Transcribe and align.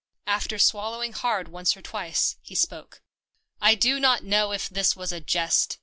After 0.25 0.57
swallowing 0.57 1.13
hard 1.13 1.47
once 1.49 1.77
or 1.77 1.81
twice, 1.83 2.35
he 2.41 2.55
spoke." 2.55 3.03
I 3.61 3.75
do 3.75 3.99
not 3.99 4.23
know 4.23 4.51
if 4.51 4.67
this 4.67 4.95
was 4.95 5.11
a 5.11 5.19
jest." 5.21 5.77